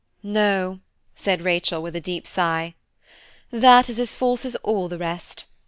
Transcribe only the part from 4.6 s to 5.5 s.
all the rest.